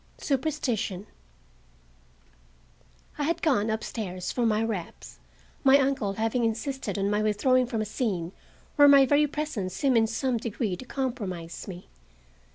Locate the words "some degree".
10.07-10.75